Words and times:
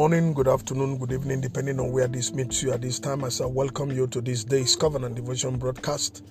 morning, 0.00 0.32
good 0.32 0.48
afternoon, 0.48 0.96
good 0.96 1.12
evening, 1.12 1.42
depending 1.42 1.78
on 1.78 1.92
where 1.92 2.08
this 2.08 2.32
meets 2.32 2.62
you 2.62 2.72
at 2.72 2.80
this 2.80 2.98
time. 2.98 3.22
As 3.22 3.42
I 3.42 3.44
welcome 3.44 3.92
you 3.92 4.06
to 4.06 4.22
this 4.22 4.44
day's 4.44 4.74
Covenant 4.74 5.14
Devotion 5.14 5.58
broadcast 5.58 6.24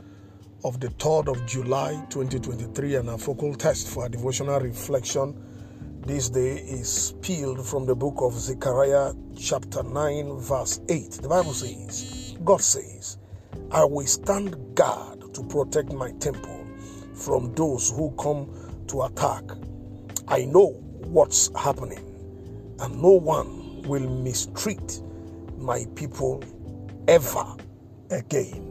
of 0.63 0.79
the 0.79 0.87
3rd 0.87 1.27
of 1.27 1.45
July 1.45 2.03
2023 2.09 2.95
and 2.95 3.11
our 3.11 3.19
focal 3.19 3.53
text 3.53 3.89
for 3.89 4.01
our 4.01 4.09
devotional 4.09 4.59
reflection 4.59 5.39
this 6.03 6.31
day 6.31 6.55
is 6.55 7.13
peeled 7.21 7.63
from 7.63 7.85
the 7.85 7.93
book 7.93 8.15
of 8.21 8.33
Zechariah, 8.33 9.13
chapter 9.37 9.83
9, 9.83 10.39
verse 10.39 10.81
8. 10.89 11.11
The 11.21 11.29
Bible 11.29 11.53
says, 11.53 12.35
God 12.43 12.61
says, 12.61 13.19
I 13.69 13.85
will 13.85 14.07
stand 14.07 14.55
guard 14.73 15.31
to 15.35 15.43
protect 15.43 15.93
my 15.93 16.11
temple 16.13 16.65
from 17.13 17.53
those 17.53 17.91
who 17.91 18.15
come 18.19 18.49
to 18.87 19.03
attack. 19.03 19.43
I 20.27 20.45
know 20.45 20.69
what's 21.03 21.51
happening 21.55 22.08
and 22.81 23.01
no 23.01 23.11
one 23.11 23.81
will 23.83 24.07
mistreat 24.09 25.01
my 25.57 25.85
people 25.95 26.43
ever 27.07 27.45
again. 28.11 28.65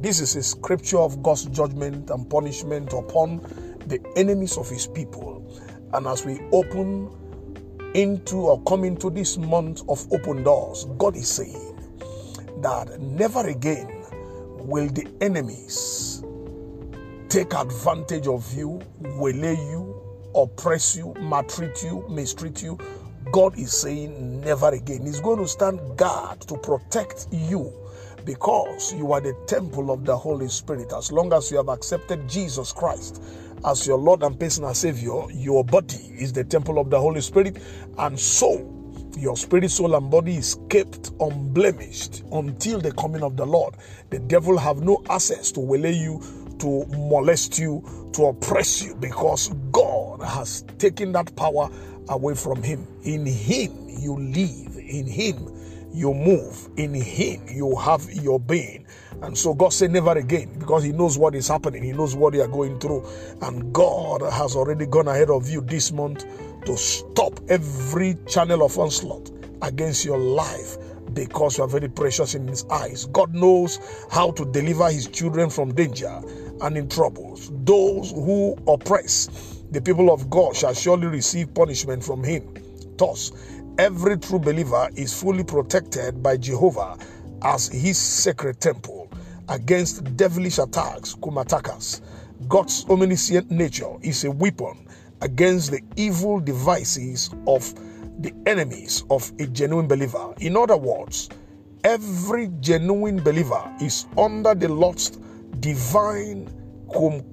This 0.00 0.20
is 0.20 0.36
a 0.36 0.42
scripture 0.42 0.98
of 0.98 1.22
God's 1.22 1.46
judgment 1.46 2.10
and 2.10 2.28
punishment 2.30 2.92
upon 2.92 3.38
the 3.86 4.00
enemies 4.16 4.56
of 4.56 4.68
his 4.68 4.86
people. 4.86 5.44
And 5.92 6.06
as 6.06 6.24
we 6.24 6.40
open 6.52 7.10
into 7.94 8.36
or 8.36 8.62
come 8.62 8.84
into 8.84 9.10
this 9.10 9.38
month 9.38 9.82
of 9.88 10.06
open 10.12 10.44
doors, 10.44 10.86
God 10.98 11.16
is 11.16 11.28
saying 11.28 11.74
that 12.60 13.00
never 13.00 13.46
again 13.48 14.04
will 14.58 14.88
the 14.88 15.06
enemies 15.20 16.22
take 17.28 17.54
advantage 17.54 18.26
of 18.26 18.52
you, 18.54 18.80
waylay 19.00 19.56
you, 19.56 19.94
oppress 20.34 20.96
you, 20.96 21.14
maltreat 21.20 21.82
you, 21.82 22.04
mistreat 22.08 22.62
you, 22.62 22.78
God 23.32 23.58
is 23.58 23.72
saying 23.72 24.40
never 24.40 24.68
again. 24.68 25.02
He's 25.02 25.20
going 25.20 25.38
to 25.38 25.48
stand 25.48 25.80
guard 25.96 26.40
to 26.42 26.56
protect 26.56 27.26
you 27.32 27.72
because 28.24 28.94
you 28.94 29.12
are 29.12 29.20
the 29.20 29.36
temple 29.46 29.90
of 29.90 30.04
the 30.04 30.16
Holy 30.16 30.48
Spirit. 30.48 30.92
As 30.92 31.12
long 31.12 31.32
as 31.32 31.50
you 31.50 31.56
have 31.56 31.68
accepted 31.68 32.28
Jesus 32.28 32.72
Christ 32.72 33.22
as 33.64 33.86
your 33.86 33.98
Lord 33.98 34.22
and 34.22 34.38
personal 34.38 34.74
Savior, 34.74 35.30
your 35.30 35.64
body 35.64 36.14
is 36.18 36.32
the 36.32 36.44
temple 36.44 36.78
of 36.78 36.90
the 36.90 37.00
Holy 37.00 37.20
Spirit, 37.20 37.60
and 37.98 38.18
so 38.18 38.74
your 39.16 39.36
spirit, 39.36 39.70
soul, 39.70 39.96
and 39.96 40.10
body 40.10 40.36
is 40.36 40.56
kept 40.68 41.10
unblemished 41.20 42.22
until 42.32 42.78
the 42.78 42.92
coming 42.92 43.22
of 43.22 43.36
the 43.36 43.44
Lord. 43.44 43.74
The 44.10 44.20
devil 44.20 44.56
have 44.58 44.78
no 44.80 45.02
access 45.10 45.50
to 45.52 45.60
waylay 45.60 45.94
you, 45.94 46.22
to 46.60 46.86
molest 46.86 47.58
you, 47.58 48.10
to 48.12 48.26
oppress 48.26 48.82
you, 48.82 48.94
because 48.94 49.48
God 49.72 50.22
has 50.22 50.62
taken 50.78 51.12
that 51.12 51.34
power 51.34 51.68
away 52.08 52.34
from 52.34 52.62
Him. 52.62 52.86
In 53.04 53.26
Him 53.26 53.88
you 53.88 54.18
live, 54.18 54.76
in 54.76 55.06
Him 55.06 55.54
you 55.92 56.14
move, 56.14 56.68
in 56.76 56.94
Him 56.94 57.42
you 57.48 57.76
have 57.76 58.08
your 58.10 58.38
being. 58.38 58.86
And 59.22 59.36
so 59.36 59.54
God 59.54 59.72
said, 59.72 59.90
Never 59.90 60.16
again, 60.16 60.58
because 60.58 60.84
He 60.84 60.92
knows 60.92 61.18
what 61.18 61.34
is 61.34 61.48
happening, 61.48 61.82
He 61.82 61.92
knows 61.92 62.14
what 62.14 62.34
you 62.34 62.42
are 62.42 62.48
going 62.48 62.78
through. 62.78 63.06
And 63.42 63.72
God 63.72 64.22
has 64.22 64.54
already 64.56 64.86
gone 64.86 65.08
ahead 65.08 65.30
of 65.30 65.48
you 65.48 65.60
this 65.60 65.92
month 65.92 66.24
to 66.66 66.76
stop 66.76 67.38
every 67.48 68.16
channel 68.26 68.62
of 68.62 68.78
onslaught 68.78 69.30
against 69.62 70.04
your 70.04 70.18
life 70.18 70.76
because 71.12 71.58
you 71.58 71.64
are 71.64 71.68
very 71.68 71.88
precious 71.88 72.34
in 72.34 72.46
His 72.46 72.64
eyes. 72.70 73.06
God 73.06 73.34
knows 73.34 73.78
how 74.10 74.30
to 74.32 74.44
deliver 74.44 74.90
His 74.90 75.08
children 75.08 75.50
from 75.50 75.74
danger 75.74 76.20
and 76.60 76.76
in 76.76 76.88
troubles. 76.88 77.50
Those 77.64 78.10
who 78.10 78.56
oppress, 78.66 79.58
the 79.70 79.80
people 79.80 80.10
of 80.12 80.30
God 80.30 80.56
shall 80.56 80.74
surely 80.74 81.06
receive 81.06 81.54
punishment 81.54 82.02
from 82.02 82.24
him. 82.24 82.54
Thus, 82.96 83.32
every 83.78 84.18
true 84.18 84.38
believer 84.38 84.88
is 84.96 85.18
fully 85.18 85.44
protected 85.44 86.22
by 86.22 86.36
Jehovah 86.36 86.96
as 87.42 87.68
his 87.68 87.98
sacred 87.98 88.60
temple 88.60 89.10
against 89.48 90.16
devilish 90.16 90.58
attacks, 90.58 91.14
kumatakas. 91.14 92.00
God's 92.48 92.84
omniscient 92.88 93.50
nature 93.50 93.94
is 94.02 94.24
a 94.24 94.30
weapon 94.30 94.86
against 95.20 95.70
the 95.70 95.80
evil 95.96 96.40
devices 96.40 97.30
of 97.46 97.72
the 98.18 98.34
enemies 98.46 99.04
of 99.10 99.30
a 99.38 99.46
genuine 99.46 99.86
believer. 99.86 100.34
In 100.40 100.56
other 100.56 100.76
words, 100.76 101.28
every 101.84 102.48
genuine 102.60 103.22
believer 103.22 103.72
is 103.80 104.06
under 104.16 104.54
the 104.54 104.68
Lord's 104.68 105.10
divine 105.60 106.48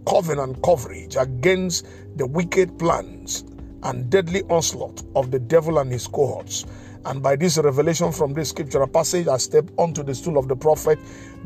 covenant 0.06 0.62
coverage 0.64 1.16
against 1.16 1.88
the 2.18 2.26
wicked 2.26 2.78
plans 2.78 3.46
and 3.84 4.10
deadly 4.10 4.44
onslaught 4.44 5.04
of 5.16 5.32
the 5.32 5.40
devil 5.40 5.80
and 5.80 5.92
his 5.92 6.08
cohorts. 6.08 6.66
And 7.06 7.22
by 7.22 7.36
this 7.36 7.58
revelation 7.60 8.12
from 8.12 8.34
this 8.34 8.50
scriptural 8.50 8.88
passage, 8.88 9.28
I 9.28 9.38
step 9.38 9.70
onto 9.78 10.02
the 10.02 10.16
stool 10.16 10.40
of 10.40 10.48
the 10.48 10.56
prophet 10.56 10.98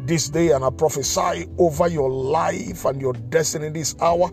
this 0.05 0.29
day 0.29 0.51
and 0.51 0.63
I 0.63 0.69
prophesy 0.69 1.49
over 1.57 1.87
your 1.89 2.09
life 2.09 2.85
and 2.85 3.01
your 3.01 3.13
destiny 3.13 3.69
this 3.69 3.95
hour 3.99 4.29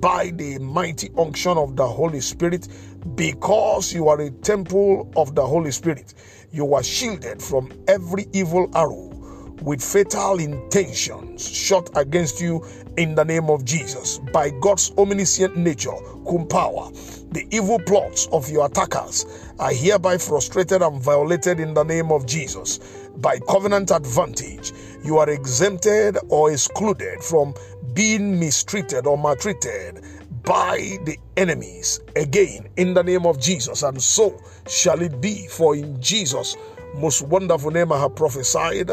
by 0.00 0.30
the 0.30 0.58
mighty 0.58 1.10
unction 1.18 1.58
of 1.58 1.74
the 1.74 1.86
Holy 1.86 2.20
Spirit 2.20 2.68
because 3.16 3.92
you 3.92 4.08
are 4.08 4.20
a 4.20 4.30
temple 4.30 5.10
of 5.16 5.34
the 5.34 5.44
Holy 5.44 5.72
Spirit. 5.72 6.14
You 6.52 6.74
are 6.74 6.82
shielded 6.82 7.42
from 7.42 7.72
every 7.88 8.26
evil 8.32 8.70
arrow 8.74 9.14
with 9.62 9.82
fatal 9.82 10.38
intentions 10.38 11.48
shot 11.48 11.90
against 11.96 12.40
you 12.40 12.64
in 12.96 13.14
the 13.16 13.24
name 13.24 13.50
of 13.50 13.64
Jesus. 13.64 14.18
By 14.32 14.50
God's 14.60 14.92
omniscient 14.96 15.56
nature, 15.56 15.96
cum 16.28 16.46
power, 16.46 16.90
the 17.30 17.46
evil 17.50 17.78
plots 17.80 18.26
of 18.32 18.48
your 18.48 18.66
attackers 18.66 19.26
are 19.58 19.72
hereby 19.72 20.18
frustrated 20.18 20.82
and 20.82 21.00
violated 21.00 21.60
in 21.60 21.74
the 21.74 21.82
name 21.82 22.10
of 22.10 22.26
Jesus. 22.26 22.78
By 23.16 23.38
covenant 23.48 23.90
advantage, 23.90 24.72
you 25.04 25.18
are 25.18 25.28
exempted 25.28 26.16
or 26.28 26.50
excluded 26.50 27.22
from 27.22 27.54
being 27.92 28.38
mistreated 28.38 29.06
or 29.06 29.18
maltreated 29.18 30.02
by 30.42 30.98
the 31.04 31.18
enemies 31.36 32.00
again 32.16 32.68
in 32.76 32.94
the 32.94 33.02
name 33.02 33.26
of 33.26 33.38
Jesus. 33.38 33.82
And 33.82 34.00
so 34.02 34.40
shall 34.66 35.02
it 35.02 35.20
be, 35.20 35.46
for 35.48 35.76
in 35.76 36.00
Jesus' 36.00 36.56
most 36.96 37.22
wonderful 37.22 37.70
name 37.70 37.92
I 37.92 38.00
have 38.00 38.16
prophesied. 38.16 38.90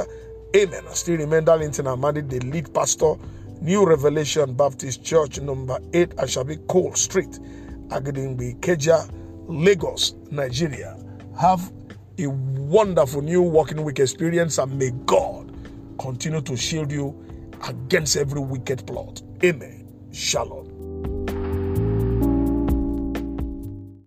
Amen. 0.56 0.84
I 0.90 0.94
still 0.94 1.18
remain 1.18 1.46
Darlington 1.46 1.86
Amadi, 1.86 2.22
the 2.22 2.40
lead 2.40 2.74
pastor, 2.74 3.16
New 3.62 3.86
Revelation 3.86 4.54
Baptist 4.54 5.04
Church, 5.04 5.40
number 5.40 5.80
8, 5.94 6.10
Ashabi 6.18 6.68
Cole 6.68 6.94
Street, 6.96 7.40
Agidingbi, 7.90 8.56
Ikeja, 8.60 9.10
Lagos, 9.48 10.16
Nigeria. 10.32 10.98
Have 11.40 11.72
a 12.18 12.28
wonderful 12.28 13.22
new 13.22 13.42
walking 13.42 13.84
week 13.84 14.00
experience 14.00 14.58
and 14.58 14.78
may 14.78 14.92
God 15.06 15.52
continue 16.00 16.42
to 16.42 16.56
shield 16.56 16.92
you 16.92 17.14
against 17.68 18.18
every 18.18 18.42
wicked 18.42 18.86
plot. 18.88 19.22
Amen. 19.44 19.88
Shalom. 20.12 20.75